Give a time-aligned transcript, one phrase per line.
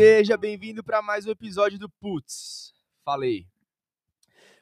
[0.00, 2.72] Seja bem-vindo para mais um episódio do Putz.
[3.04, 3.48] Falei.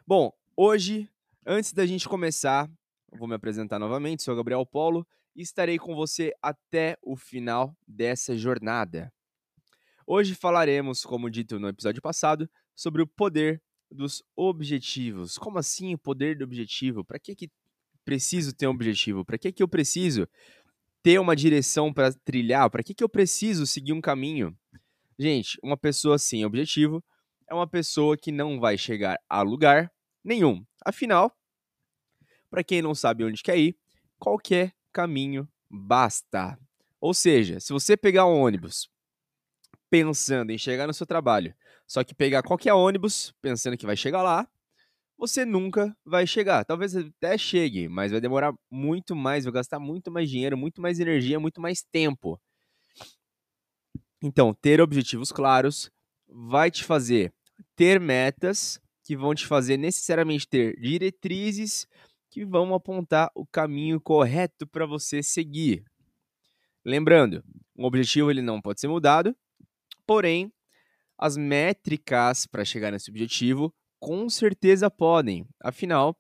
[0.06, 1.10] Bom, hoje,
[1.44, 2.70] antes da gente começar,
[3.12, 4.22] vou me apresentar novamente.
[4.22, 9.12] Sou Gabriel Polo e estarei com você até o final dessa jornada.
[10.06, 15.36] Hoje falaremos, como dito no episódio passado, sobre o poder dos objetivos.
[15.36, 17.04] Como assim o poder do objetivo?
[17.04, 17.50] Para que, que
[18.06, 19.22] preciso ter um objetivo?
[19.22, 20.26] Para que, que eu preciso
[21.02, 22.70] ter uma direção para trilhar?
[22.70, 24.56] Para que, que eu preciso seguir um caminho?
[25.18, 27.02] Gente, uma pessoa sem objetivo
[27.48, 29.90] é uma pessoa que não vai chegar a lugar
[30.22, 30.64] nenhum.
[30.84, 31.34] Afinal,
[32.50, 33.76] para quem não sabe onde quer ir,
[34.18, 36.58] qualquer caminho basta.
[37.00, 38.88] Ou seja, se você pegar um ônibus
[39.90, 41.54] pensando em chegar no seu trabalho,
[41.86, 44.46] só que pegar qualquer ônibus pensando que vai chegar lá,
[45.18, 46.64] você nunca vai chegar.
[46.64, 51.00] Talvez até chegue, mas vai demorar muito mais, vai gastar muito mais dinheiro, muito mais
[51.00, 52.40] energia, muito mais tempo.
[54.22, 55.90] Então, ter objetivos claros
[56.28, 57.32] vai te fazer
[57.74, 61.86] ter metas que vão te fazer necessariamente ter diretrizes
[62.30, 65.84] que vão apontar o caminho correto para você seguir.
[66.84, 67.44] Lembrando,
[67.76, 69.36] um objetivo ele não pode ser mudado,
[70.06, 70.52] porém
[71.18, 75.46] as métricas para chegar nesse objetivo com certeza podem.
[75.62, 76.16] Afinal,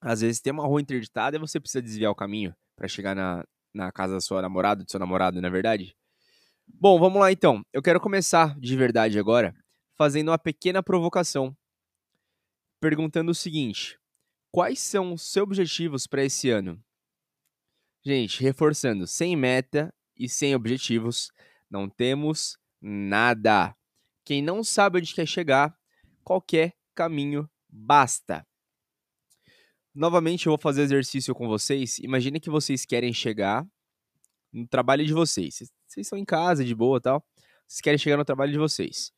[0.00, 3.44] às vezes tem uma rua interditada e você precisa desviar o caminho para chegar na,
[3.74, 5.94] na casa da sua namorada, do seu namorado, não é verdade?
[6.68, 7.62] Bom, vamos lá então.
[7.72, 9.54] Eu quero começar de verdade agora
[9.96, 11.56] fazendo uma pequena provocação,
[12.80, 13.98] perguntando o seguinte:
[14.50, 16.82] quais são os seus objetivos para esse ano?
[18.04, 21.30] Gente, reforçando, sem meta e sem objetivos,
[21.68, 23.74] não temos nada.
[24.24, 25.76] Quem não sabe onde quer chegar,
[26.22, 28.46] qualquer caminho basta.
[29.94, 31.98] Novamente, eu vou fazer exercício com vocês.
[32.00, 33.66] Imagine que vocês querem chegar
[34.56, 35.56] no trabalho de vocês.
[35.86, 37.22] Vocês estão em casa, de boa tal.
[37.66, 39.12] Vocês querem chegar no trabalho de vocês.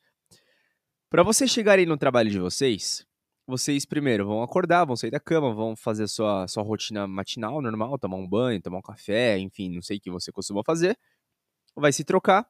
[1.09, 3.07] Para vocês chegarem no trabalho de vocês,
[3.47, 7.99] vocês primeiro vão acordar, vão sair da cama, vão fazer sua, sua rotina matinal normal,
[7.99, 10.99] tomar um banho, tomar um café, enfim, não sei o que você costuma fazer.
[11.75, 12.47] Vai se trocar,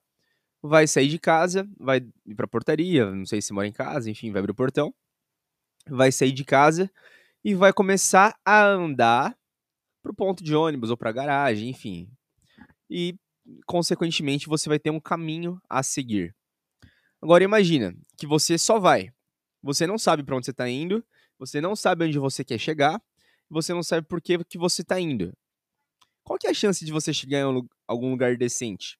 [0.62, 4.32] vai sair de casa, vai ir pra portaria, não sei se mora em casa, enfim,
[4.32, 4.92] vai abrir o portão.
[5.86, 6.90] Vai sair de casa
[7.44, 9.38] e vai começar a andar
[10.02, 12.10] pro ponto de ônibus ou pra garagem, enfim.
[12.88, 13.16] E
[13.66, 16.34] consequentemente, você vai ter um caminho a seguir.
[17.20, 19.10] Agora imagina que você só vai.
[19.62, 21.04] Você não sabe para onde você está indo,
[21.38, 23.02] você não sabe onde você quer chegar,
[23.50, 25.32] você não sabe por que, que você está indo.
[26.22, 28.98] Qual que é a chance de você chegar em algum lugar decente?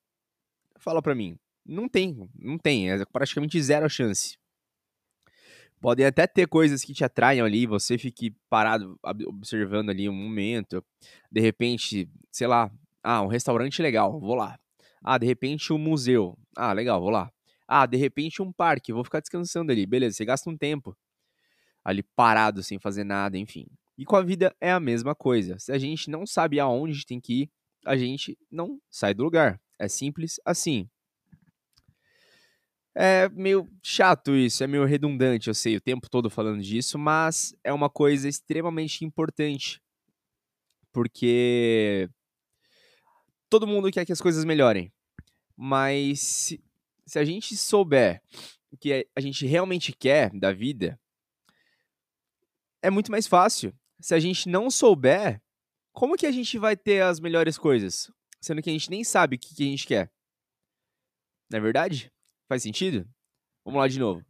[0.79, 1.39] Fala para mim.
[1.65, 4.39] Não tem, não tem, é praticamente zero a chance.
[5.81, 10.85] Podem até ter coisas que te atraiam ali, você fique parado observando ali um momento.
[11.31, 12.73] De repente, sei lá,
[13.11, 14.59] ah, um restaurante legal, vou lá.
[15.03, 16.37] Ah, de repente um museu.
[16.55, 17.33] Ah, legal, vou lá.
[17.67, 19.87] Ah, de repente um parque, vou ficar descansando ali.
[19.87, 20.95] Beleza, você gasta um tempo
[21.83, 23.67] ali parado, sem fazer nada, enfim.
[23.97, 25.59] E com a vida é a mesma coisa.
[25.59, 27.51] Se a gente não sabe aonde tem que ir,
[27.87, 29.59] a gente não sai do lugar.
[29.79, 30.87] É simples assim.
[32.95, 37.55] É meio chato isso, é meio redundante, eu sei, o tempo todo falando disso, mas
[37.65, 39.81] é uma coisa extremamente importante.
[40.93, 42.11] Porque
[43.49, 44.93] todo mundo quer que as coisas melhorem.
[45.57, 46.65] Mas se,
[47.07, 48.23] se a gente souber
[48.71, 51.01] o que a gente realmente quer da vida,
[52.83, 53.75] é muito mais fácil.
[54.01, 55.43] Se a gente não souber,
[55.93, 58.11] como que a gente vai ter as melhores coisas?
[58.41, 60.13] Sendo que a gente nem sabe o que, que a gente quer.
[61.51, 62.13] Não é verdade?
[62.49, 63.09] Faz sentido?
[63.65, 64.25] Vamos lá de novo.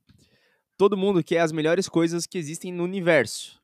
[0.77, 3.61] Todo mundo quer as melhores coisas que existem no universo.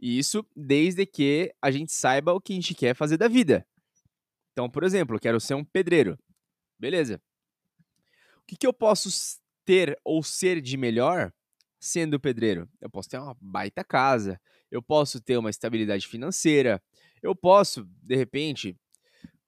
[0.00, 3.66] E isso desde que a gente saiba o que a gente quer fazer da vida.
[4.54, 6.16] Então, por exemplo, quero ser um pedreiro.
[6.78, 7.20] Beleza.
[8.38, 11.32] O que, que eu posso ter ou ser de melhor
[11.80, 12.68] sendo pedreiro?
[12.80, 16.80] Eu posso ter uma baita casa, eu posso ter uma estabilidade financeira,
[17.20, 18.76] eu posso, de repente,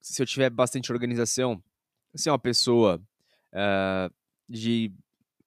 [0.00, 1.62] se eu tiver bastante organização,
[2.16, 3.00] ser uma pessoa
[3.52, 4.12] uh,
[4.48, 4.92] de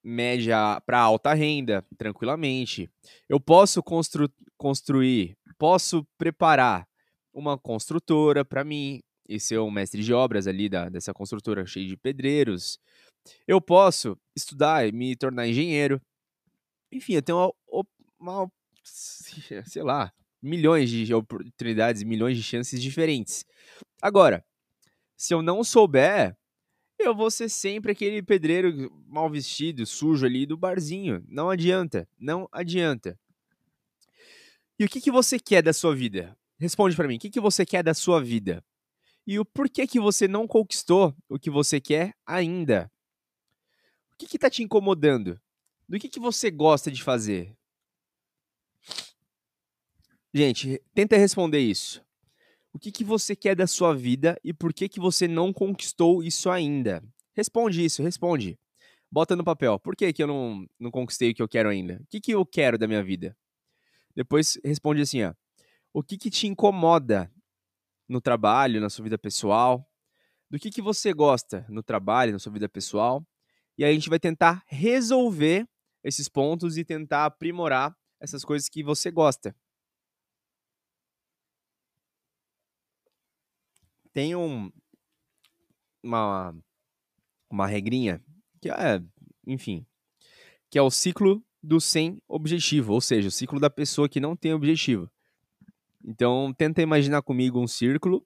[0.01, 2.89] média para alta renda, tranquilamente.
[3.27, 6.87] Eu posso constru construir, posso preparar
[7.33, 11.87] uma construtora para mim, e ser um mestre de obras ali da, dessa construtora cheia
[11.87, 12.79] de pedreiros.
[13.47, 16.01] Eu posso estudar e me tornar engenheiro.
[16.91, 17.85] Enfim, eu tenho uma,
[18.19, 18.51] uma,
[19.67, 20.11] sei lá,
[20.41, 23.45] milhões de oportunidades, milhões de chances diferentes.
[24.01, 24.43] Agora,
[25.15, 26.35] se eu não souber,
[26.97, 31.23] eu vou ser sempre aquele pedreiro mal vestido, sujo ali do barzinho.
[31.27, 33.19] Não adianta, não adianta.
[34.79, 36.35] E o que, que você quer da sua vida?
[36.57, 38.63] Responde para mim, o que, que você quer da sua vida?
[39.29, 42.91] E o porquê que você não conquistou o que você quer ainda.
[44.17, 45.39] que que tá te incomodando?
[45.87, 47.55] Do que que você gosta de fazer?
[50.33, 52.03] Gente, tenta responder isso.
[52.73, 56.23] O que que você quer da sua vida e por que que você não conquistou
[56.23, 57.03] isso ainda?
[57.35, 58.57] Responde isso, responde.
[59.11, 59.77] Bota no papel.
[59.77, 62.01] Por que que eu não, não conquistei o que eu quero ainda?
[62.01, 63.37] O que que eu quero da minha vida?
[64.15, 65.35] Depois responde assim, ó.
[65.93, 67.31] O que que te incomoda
[68.09, 69.87] no trabalho, na sua vida pessoal?
[70.49, 73.25] Do que que você gosta no trabalho, na sua vida pessoal?
[73.77, 75.69] E aí a gente vai tentar resolver
[76.03, 79.55] esses pontos e tentar aprimorar essas coisas que você gosta.
[84.11, 84.71] Tem um,
[86.03, 86.55] uma,
[87.49, 88.21] uma regrinha
[88.59, 89.01] que é,
[89.45, 89.85] enfim,
[90.69, 94.35] que é o ciclo do sem objetivo, ou seja, o ciclo da pessoa que não
[94.35, 95.09] tem objetivo.
[96.03, 98.25] Então, tenta imaginar comigo um círculo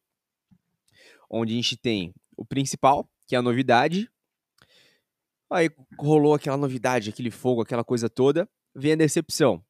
[1.29, 4.09] onde a gente tem o principal, que é a novidade.
[5.51, 9.63] Aí rolou aquela novidade, aquele fogo, aquela coisa toda, vem a decepção.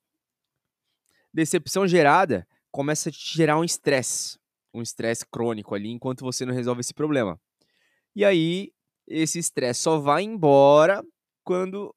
[1.34, 4.38] Decepção gerada começa a te gerar um estresse,
[4.74, 7.40] um estresse crônico ali enquanto você não resolve esse problema.
[8.16, 8.72] E aí
[9.08, 11.04] esse estresse só vai embora
[11.44, 11.94] quando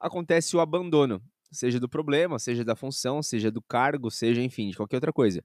[0.00, 4.76] acontece o abandono, seja do problema, seja da função, seja do cargo, seja, enfim, de
[4.76, 5.42] qualquer outra coisa.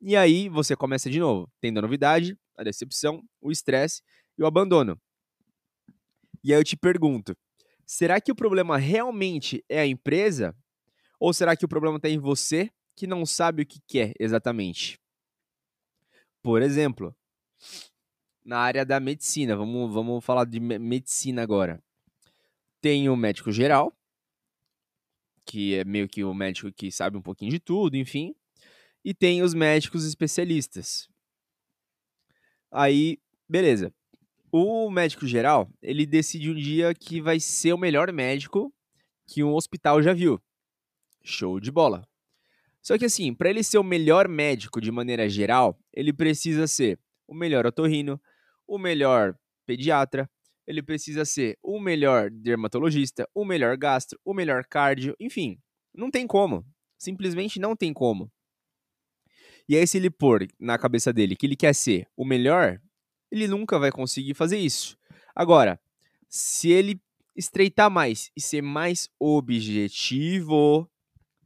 [0.00, 4.02] E aí você começa de novo, tendo a novidade, a decepção, o estresse
[4.38, 5.00] e o abandono.
[6.42, 7.36] E aí eu te pergunto:
[7.86, 10.56] será que o problema realmente é a empresa?
[11.20, 14.98] Ou será que o problema está em você que não sabe o que quer exatamente?
[16.42, 17.14] Por exemplo,
[18.44, 21.80] na área da medicina, vamos, vamos falar de medicina agora.
[22.80, 23.96] Tem o médico geral,
[25.44, 28.34] que é meio que o médico que sabe um pouquinho de tudo, enfim.
[29.04, 31.08] E tem os médicos especialistas.
[32.70, 33.18] Aí,
[33.48, 33.92] beleza.
[34.50, 38.72] O médico geral, ele decide um dia que vai ser o melhor médico
[39.26, 40.40] que um hospital já viu.
[41.24, 42.06] Show de bola.
[42.82, 46.98] Só que assim, para ele ser o melhor médico de maneira geral, ele precisa ser
[47.28, 48.20] o melhor otorrino,
[48.66, 50.28] o melhor pediatra,
[50.66, 55.58] ele precisa ser o melhor dermatologista, o melhor gastro, o melhor cardio, enfim,
[55.94, 56.64] não tem como.
[56.98, 58.30] Simplesmente não tem como.
[59.68, 62.80] E aí, se ele pôr na cabeça dele que ele quer ser o melhor,
[63.30, 64.96] ele nunca vai conseguir fazer isso.
[65.34, 65.80] Agora,
[66.28, 67.00] se ele
[67.34, 70.90] estreitar mais e ser mais objetivo,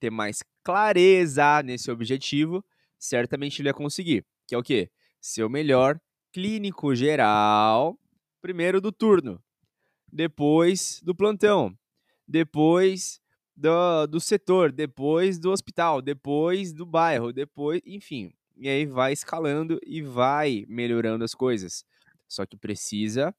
[0.01, 2.65] ter mais clareza nesse objetivo,
[2.99, 4.27] certamente ele vai conseguir.
[4.47, 4.91] Que é o quê?
[5.21, 6.01] Ser o melhor
[6.33, 7.99] clínico geral,
[8.41, 9.43] primeiro do turno,
[10.13, 11.77] depois do plantão,
[12.27, 13.21] depois
[13.55, 18.33] do, do setor, depois do hospital, depois do bairro, depois, enfim.
[18.57, 21.85] E aí vai escalando e vai melhorando as coisas.
[22.29, 23.35] Só que precisa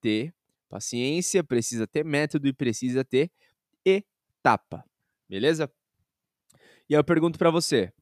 [0.00, 0.34] ter
[0.68, 3.30] paciência, precisa ter método e precisa ter
[3.84, 4.84] etapa.
[5.28, 5.70] Beleza?
[6.88, 7.92] E eu pergunto para você: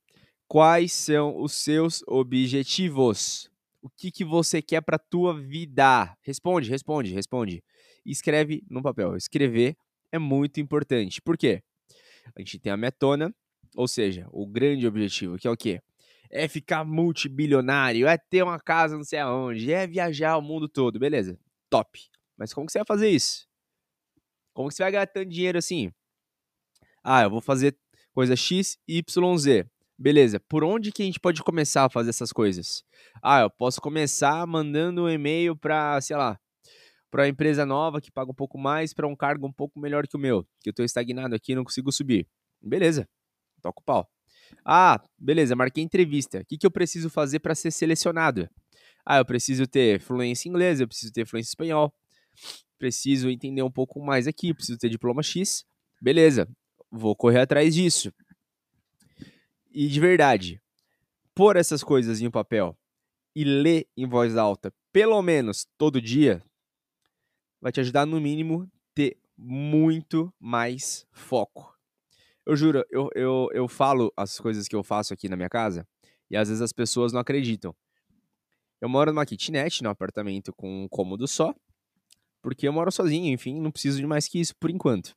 [0.46, 3.50] quais são os seus objetivos?
[3.86, 6.12] O que, que você quer para tua vida?
[6.20, 7.62] Responde, responde, responde.
[8.04, 9.16] escreve no papel.
[9.16, 9.76] Escrever
[10.10, 11.22] é muito importante.
[11.22, 11.62] Por quê?
[12.34, 13.32] A gente tem a metona,
[13.76, 15.80] ou seja, o grande objetivo, que é o quê?
[16.28, 20.98] É ficar multibilionário, é ter uma casa não sei aonde, é viajar o mundo todo,
[20.98, 21.38] beleza?
[21.70, 22.00] Top.
[22.36, 23.46] Mas como que você vai fazer isso?
[24.52, 25.92] Como que você vai ganhar tanto dinheiro assim?
[27.04, 27.78] Ah, eu vou fazer
[28.12, 29.64] coisa X, Y, Z.
[29.98, 32.84] Beleza, por onde que a gente pode começar a fazer essas coisas?
[33.22, 36.38] Ah, eu posso começar mandando um e-mail para, sei lá,
[37.10, 40.06] para uma empresa nova que paga um pouco mais para um cargo um pouco melhor
[40.06, 42.28] que o meu, que eu estou estagnado aqui e não consigo subir.
[42.60, 43.08] Beleza,
[43.62, 44.06] toca o pau.
[44.64, 46.40] Ah, beleza, marquei entrevista.
[46.40, 48.48] O que, que eu preciso fazer para ser selecionado?
[49.04, 51.94] Ah, eu preciso ter fluência em inglês, eu preciso ter fluência em espanhol,
[52.78, 55.64] preciso entender um pouco mais aqui, preciso ter diploma X.
[56.02, 56.46] Beleza,
[56.90, 58.12] vou correr atrás disso.
[59.78, 60.58] E de verdade,
[61.34, 62.74] pôr essas coisas em um papel
[63.34, 66.42] e ler em voz alta, pelo menos todo dia,
[67.60, 71.78] vai te ajudar, no mínimo, ter muito mais foco.
[72.46, 75.86] Eu juro, eu, eu, eu falo as coisas que eu faço aqui na minha casa
[76.30, 77.76] e às vezes as pessoas não acreditam.
[78.80, 81.54] Eu moro numa kitnet, num apartamento com um cômodo só,
[82.40, 85.14] porque eu moro sozinho, enfim, não preciso de mais que isso por enquanto.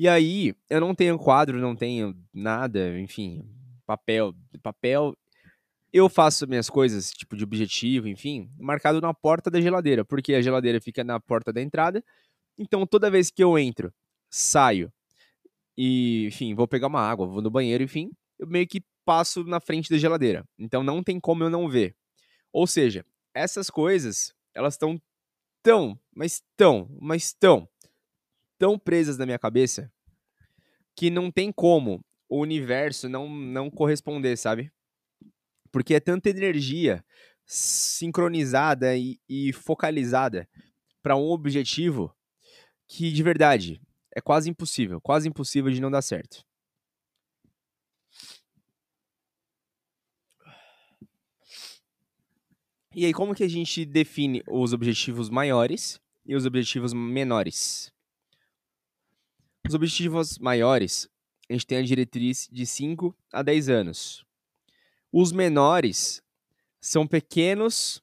[0.00, 3.46] E aí, eu não tenho quadro, não tenho nada, enfim,
[3.84, 4.34] papel.
[4.62, 5.14] Papel.
[5.92, 10.40] Eu faço minhas coisas, tipo de objetivo, enfim, marcado na porta da geladeira, porque a
[10.40, 12.02] geladeira fica na porta da entrada.
[12.56, 13.92] Então, toda vez que eu entro,
[14.30, 14.90] saio
[15.76, 19.60] e, enfim, vou pegar uma água, vou no banheiro, enfim, eu meio que passo na
[19.60, 20.48] frente da geladeira.
[20.58, 21.94] Então, não tem como eu não ver.
[22.50, 23.04] Ou seja,
[23.34, 24.98] essas coisas, elas estão
[25.62, 27.68] tão, mas tão, mas tão,
[28.60, 29.90] tão presas na minha cabeça
[30.94, 34.70] que não tem como o universo não, não corresponder, sabe?
[35.72, 37.02] Porque é tanta energia
[37.46, 40.46] sincronizada e, e focalizada
[41.02, 42.14] para um objetivo
[42.86, 43.80] que, de verdade,
[44.14, 46.44] é quase impossível, quase impossível de não dar certo.
[52.94, 57.90] E aí, como que a gente define os objetivos maiores e os objetivos menores?
[59.66, 61.08] Os objetivos maiores,
[61.48, 64.24] a gente tem a diretriz de 5 a 10 anos.
[65.12, 66.22] Os menores
[66.80, 68.02] são pequenos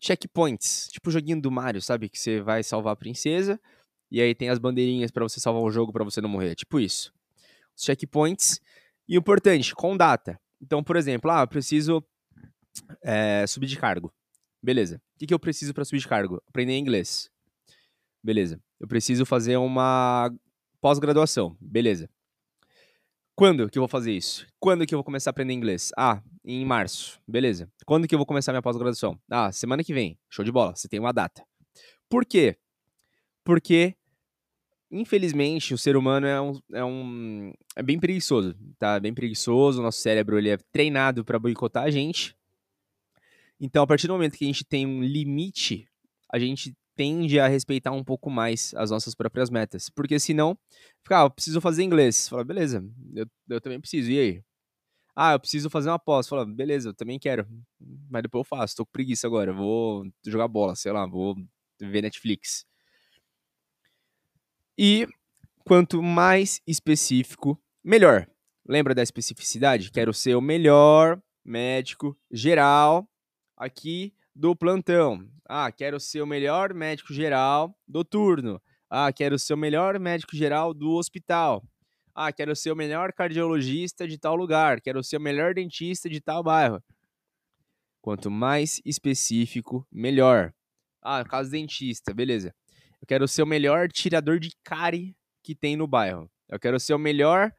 [0.00, 2.08] checkpoints, tipo o joguinho do Mario, sabe?
[2.08, 3.60] Que você vai salvar a princesa
[4.10, 6.78] e aí tem as bandeirinhas para você salvar o jogo para você não morrer, tipo
[6.78, 7.12] isso.
[7.74, 8.60] Os checkpoints.
[9.08, 10.38] E importante, com data.
[10.60, 12.04] Então, por exemplo, ah, eu preciso
[13.02, 14.12] é, subir de cargo.
[14.62, 14.96] Beleza.
[15.14, 16.42] O que, que eu preciso para subir de cargo?
[16.46, 17.30] Aprender inglês.
[18.22, 18.60] Beleza.
[18.78, 20.30] Eu preciso fazer uma
[20.82, 21.56] pós-graduação.
[21.60, 22.10] Beleza.
[23.36, 24.46] Quando que eu vou fazer isso?
[24.60, 25.90] Quando que eu vou começar a aprender inglês?
[25.96, 27.20] Ah, em março.
[27.26, 27.70] Beleza.
[27.86, 29.18] Quando que eu vou começar minha pós-graduação?
[29.30, 30.18] Ah, semana que vem.
[30.28, 30.74] Show de bola.
[30.74, 31.42] Você tem uma data.
[32.10, 32.58] Por quê?
[33.44, 33.94] Porque,
[34.90, 38.98] infelizmente, o ser humano é um, é um é bem preguiçoso, tá?
[38.98, 39.80] Bem preguiçoso.
[39.80, 42.36] O nosso cérebro ele é treinado para boicotar a gente.
[43.58, 45.88] Então, a partir do momento que a gente tem um limite,
[46.30, 49.88] a gente tende a respeitar um pouco mais as nossas próprias metas.
[49.90, 50.56] Porque senão,
[51.02, 52.28] fica, ah, eu preciso fazer inglês.
[52.28, 52.84] Fala, beleza,
[53.14, 54.10] eu, eu também preciso.
[54.10, 54.44] E aí?
[55.14, 56.28] Ah, eu preciso fazer uma pós.
[56.28, 57.46] Fala, beleza, eu também quero.
[58.10, 59.52] Mas depois eu faço, tô com preguiça agora.
[59.52, 61.36] Vou jogar bola, sei lá, vou
[61.80, 62.64] ver Netflix.
[64.78, 65.06] E
[65.64, 68.26] quanto mais específico, melhor.
[68.66, 69.90] Lembra da especificidade?
[69.90, 73.08] Quero ser o melhor médico geral
[73.56, 75.28] aqui do plantão.
[75.48, 78.60] Ah, quero ser o melhor médico geral do turno.
[78.88, 81.62] Ah, quero ser o melhor médico geral do hospital.
[82.14, 84.80] Ah, quero ser o melhor cardiologista de tal lugar.
[84.80, 86.82] Quero ser o melhor dentista de tal bairro.
[88.00, 90.52] Quanto mais específico, melhor.
[91.00, 92.54] Ah, caso dentista, beleza.
[93.00, 96.30] Eu quero ser o melhor tirador de cárie que tem no bairro.
[96.48, 97.52] Eu quero ser o melhor,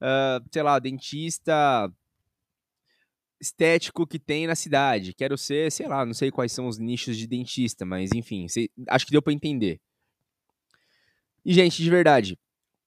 [0.00, 1.90] uh, sei lá, dentista
[3.40, 5.14] estético que tem na cidade.
[5.14, 8.70] Quero ser, sei lá, não sei quais são os nichos de dentista, mas enfim, sei,
[8.88, 9.80] acho que deu para entender.
[11.44, 12.38] E, gente, de verdade,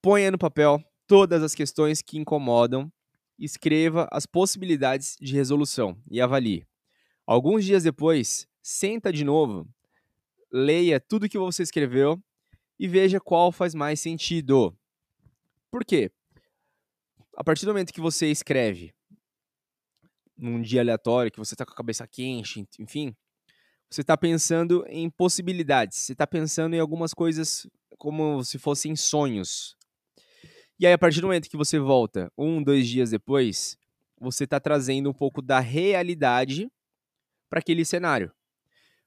[0.02, 2.92] ponha no papel todas as questões que incomodam,
[3.38, 6.66] escreva as possibilidades de resolução e avalie.
[7.26, 9.68] Alguns dias depois, senta de novo,
[10.52, 12.22] leia tudo que você escreveu
[12.80, 14.78] e veja qual faz mais sentido.
[15.72, 16.12] Por quê?
[17.36, 18.94] A partir do momento que você escreve
[20.38, 23.16] num dia aleatório, que você está com a cabeça quente, enfim,
[23.90, 29.76] você está pensando em possibilidades, você está pensando em algumas coisas como se fossem sonhos.
[30.80, 33.78] E aí, a partir do momento que você volta, um, dois dias depois,
[34.20, 36.68] você está trazendo um pouco da realidade
[37.50, 38.34] para aquele cenário.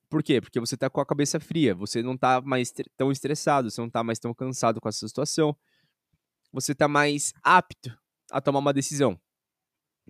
[0.09, 0.41] Por quê?
[0.41, 3.89] Porque você está com a cabeça fria, você não está mais tão estressado, você não
[3.89, 5.57] está mais tão cansado com essa situação,
[6.53, 7.99] você está mais apto
[8.31, 9.21] a tomar uma decisão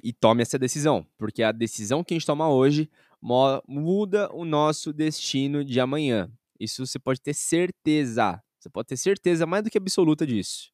[0.02, 2.90] e tome essa decisão, porque a decisão que a gente toma hoje
[3.66, 6.30] muda o nosso destino de amanhã.
[6.60, 8.42] Isso você pode ter certeza.
[8.58, 10.70] Você pode ter certeza mais do que absoluta disso.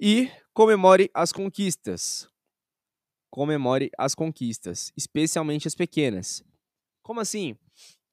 [0.00, 2.28] E comemore as conquistas.
[3.30, 6.42] Comemore as conquistas, especialmente as pequenas.
[7.02, 7.56] Como assim?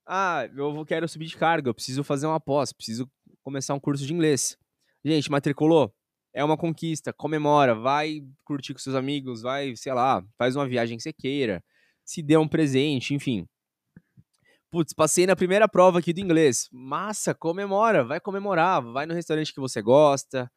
[0.05, 3.09] Ah, eu quero subir de carga, eu preciso fazer uma pós, preciso
[3.43, 4.57] começar um curso de inglês.
[5.03, 5.93] Gente, matriculou?
[6.33, 10.97] É uma conquista, comemora, vai curtir com seus amigos, vai, sei lá, faz uma viagem
[10.97, 11.63] que você queira,
[12.05, 13.47] se dê um presente, enfim.
[14.71, 16.69] Putz, passei na primeira prova aqui do inglês.
[16.71, 20.51] Massa, comemora, vai comemorar, vai no restaurante que você gosta,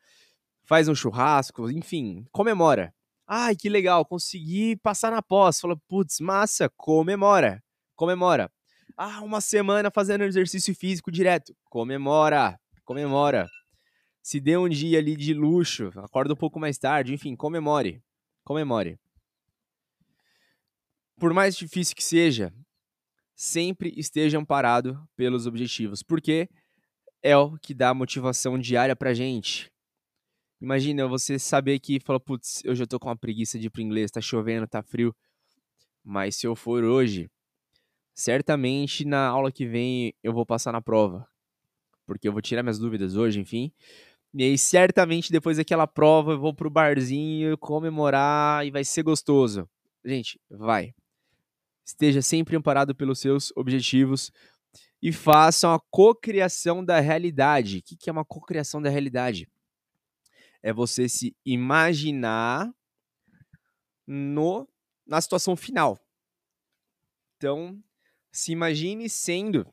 [0.65, 2.95] faz um churrasco, enfim, comemora.
[3.27, 5.59] Ai, que legal, consegui passar na pós.
[5.59, 7.63] Fala, putz, massa, comemora,
[7.97, 8.53] comemora.
[8.95, 11.57] Ah, uma semana fazendo exercício físico direto.
[11.65, 13.49] Comemora, comemora
[14.23, 18.01] se dê um dia ali de luxo, acorda um pouco mais tarde, enfim, comemore.
[18.45, 18.99] Comemore.
[21.19, 22.55] Por mais difícil que seja,
[23.35, 26.49] sempre esteja amparado pelos objetivos, porque
[27.23, 29.71] é o que dá motivação diária pra gente.
[30.61, 33.83] Imagina você saber que fala, putz, eu já tô com uma preguiça de ir pro
[33.83, 35.15] inglês, tá chovendo, tá frio.
[36.05, 37.29] Mas se eu for hoje,
[38.15, 41.29] certamente na aula que vem eu vou passar na prova.
[42.07, 43.73] Porque eu vou tirar minhas dúvidas hoje, enfim.
[44.35, 49.69] E aí, certamente, depois daquela prova, eu vou pro barzinho comemorar e vai ser gostoso.
[50.05, 50.95] Gente, vai.
[51.85, 54.33] Esteja sempre amparado pelos seus objetivos
[55.03, 57.79] e façam a cocriação da realidade.
[57.79, 59.49] O que é uma cocriação da realidade?
[60.63, 62.73] É você se imaginar
[64.07, 64.67] no
[65.07, 65.99] na situação final.
[67.37, 67.83] Então,
[68.31, 69.67] se imagine sendo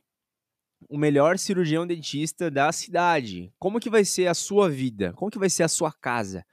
[0.88, 3.52] o melhor cirurgião dentista da cidade.
[3.60, 5.14] Como que vai ser a sua vida?
[5.14, 6.46] Como que vai ser a sua casa?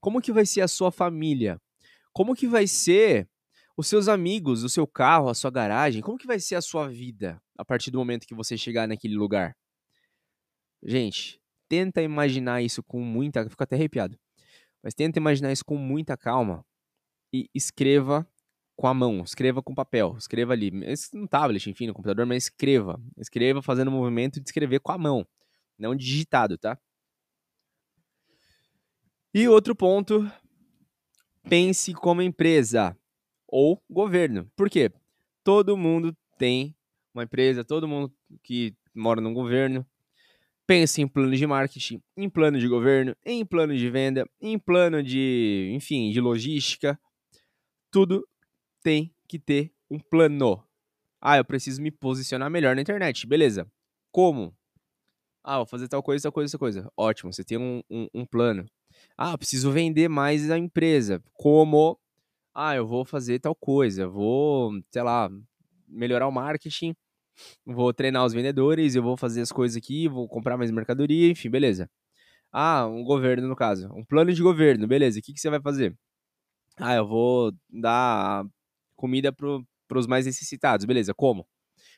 [0.00, 1.60] Como que vai ser a sua família?
[2.12, 3.28] Como que vai ser
[3.76, 6.02] os seus amigos, o seu carro, a sua garagem?
[6.02, 9.14] Como que vai ser a sua vida a partir do momento que você chegar naquele
[9.16, 9.56] lugar?
[10.82, 14.18] Gente, tenta imaginar isso com muita, fico até arrepiado.
[14.82, 16.64] Mas tenta imaginar isso com muita calma
[17.32, 18.26] e escreva
[18.76, 20.70] com a mão, escreva com papel, escreva ali,
[21.12, 23.00] no tablet, enfim, no computador, mas escreva.
[23.16, 25.26] Escreva fazendo o movimento de escrever com a mão,
[25.78, 26.78] não digitado, tá?
[29.34, 30.30] E outro ponto,
[31.48, 32.96] pense como empresa
[33.46, 34.50] ou governo.
[34.56, 34.90] Por quê?
[35.44, 36.76] Todo mundo tem
[37.14, 38.12] uma empresa, todo mundo
[38.42, 39.86] que mora num governo
[40.66, 45.02] pense em plano de marketing, em plano de governo, em plano de venda, em plano
[45.02, 46.98] de, enfim, de logística.
[47.90, 48.26] Tudo
[48.82, 50.62] tem que ter um plano.
[51.20, 53.26] Ah, eu preciso me posicionar melhor na internet.
[53.26, 53.66] Beleza.
[54.10, 54.54] Como?
[55.44, 56.92] Ah, vou fazer tal coisa, tal coisa, tal coisa.
[56.96, 58.64] Ótimo, você tem um, um, um plano.
[59.16, 61.22] Ah, preciso vender mais a empresa.
[61.34, 61.98] Como?
[62.54, 64.08] Ah, eu vou fazer tal coisa.
[64.08, 65.30] Vou, sei lá,
[65.88, 66.94] melhorar o marketing.
[67.66, 68.94] Vou treinar os vendedores.
[68.94, 70.08] Eu vou fazer as coisas aqui.
[70.08, 71.30] Vou comprar mais mercadoria.
[71.30, 71.90] Enfim, beleza.
[72.52, 73.88] Ah, um governo, no caso.
[73.94, 74.86] Um plano de governo.
[74.86, 75.18] Beleza.
[75.18, 75.96] O que, que você vai fazer?
[76.78, 78.44] Ah, eu vou dar
[79.02, 80.86] comida para os mais necessitados.
[80.86, 81.44] Beleza, como?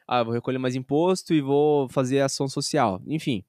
[0.09, 3.03] Ah, vou recolher mais imposto e vou fazer ação social.
[3.07, 3.45] Enfim.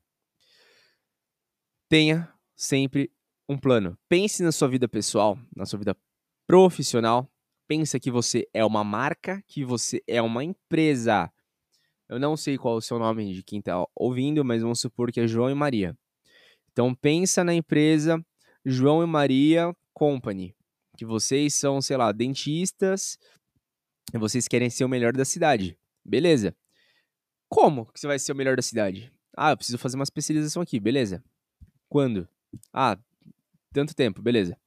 [1.87, 3.09] Tenha sempre
[3.47, 3.97] um plano.
[4.09, 5.95] Pense na sua vida pessoal, na sua vida
[6.45, 7.31] profissional.
[7.65, 11.31] Pensa que você é uma marca, que você é uma empresa.
[12.09, 15.13] Eu não sei qual é o seu nome de quem está ouvindo, mas vamos supor
[15.13, 15.97] que é João e Maria.
[16.71, 18.21] Então pensa na empresa
[18.65, 20.53] João e Maria Company,
[20.97, 23.17] que vocês são, sei lá, dentistas
[24.13, 25.77] vocês querem ser o melhor da cidade.
[26.03, 26.55] Beleza.
[27.49, 29.11] Como que você vai ser o melhor da cidade?
[29.35, 30.79] Ah, eu preciso fazer uma especialização aqui.
[30.79, 31.23] Beleza.
[31.89, 32.27] Quando?
[32.73, 32.97] Ah,
[33.73, 34.21] tanto tempo.
[34.21, 34.57] Beleza.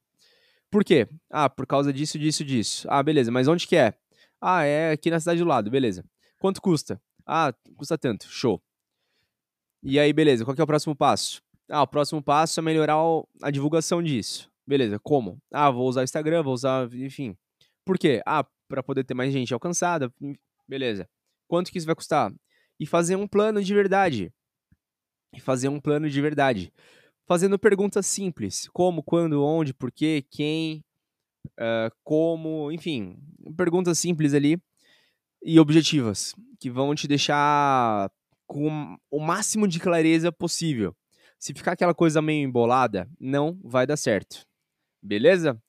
[0.69, 1.07] Por quê?
[1.29, 2.87] Ah, por causa disso, disso, disso.
[2.89, 3.31] Ah, beleza.
[3.31, 3.93] Mas onde que é?
[4.39, 5.69] Ah, é aqui na cidade do lado.
[5.71, 6.05] Beleza.
[6.39, 7.01] Quanto custa?
[7.25, 8.27] Ah, custa tanto.
[8.29, 8.61] Show.
[9.81, 10.45] E aí, beleza.
[10.45, 11.41] Qual que é o próximo passo?
[11.69, 12.97] Ah, o próximo passo é melhorar
[13.41, 14.49] a divulgação disso.
[14.67, 14.99] Beleza.
[14.99, 15.41] Como?
[15.51, 17.35] Ah, vou usar o Instagram, vou usar, enfim.
[17.83, 18.21] Por quê?
[18.25, 20.13] Ah, para poder ter mais gente alcançada.
[20.67, 21.09] Beleza.
[21.47, 22.31] Quanto que isso vai custar?
[22.79, 24.31] E fazer um plano de verdade.
[25.33, 26.71] E fazer um plano de verdade.
[27.27, 28.69] Fazendo perguntas simples.
[28.71, 30.85] Como, quando, onde, por quê, quem,
[31.59, 33.17] uh, como, enfim.
[33.57, 34.61] Perguntas simples ali
[35.43, 36.35] e objetivas.
[36.59, 38.11] Que vão te deixar
[38.47, 40.95] com o máximo de clareza possível.
[41.39, 44.45] Se ficar aquela coisa meio embolada, não vai dar certo.
[45.01, 45.61] Beleza?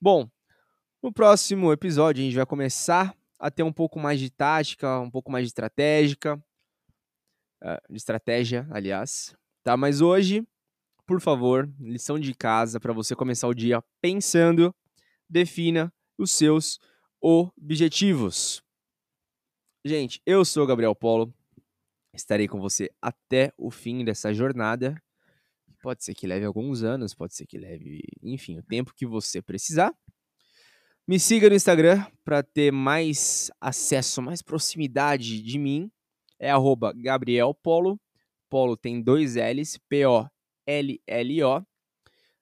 [0.00, 0.28] Bom,
[1.04, 5.10] no próximo episódio, a gente vai começar a ter um pouco mais de tática, um
[5.10, 6.42] pouco mais de estratégica,
[7.62, 9.36] eh, de estratégia, aliás.
[9.62, 9.76] Tá?
[9.76, 10.42] Mas hoje,
[11.06, 14.74] por favor, lição de casa para você começar o dia pensando,
[15.28, 16.80] defina os seus
[17.20, 18.64] objetivos.
[19.84, 21.34] Gente, eu sou Gabriel Polo.
[22.14, 24.98] Estarei com você até o fim dessa jornada.
[25.82, 29.42] Pode ser que leve alguns anos, pode ser que leve, enfim, o tempo que você
[29.42, 29.94] precisar.
[31.06, 35.90] Me siga no Instagram para ter mais acesso, mais proximidade de mim.
[36.38, 38.00] É arroba Gabriel Polo.
[38.48, 41.62] Polo tem dois L's, P-O-L-L-O.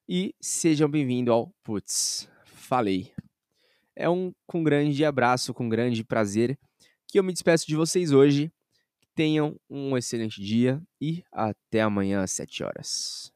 [0.07, 3.11] E sejam bem-vindos ao Putz, falei.
[3.97, 6.57] É um com grande abraço, com grande prazer
[7.09, 8.49] que eu me despeço de vocês hoje.
[9.13, 13.32] Tenham um excelente dia e até amanhã às 7 horas.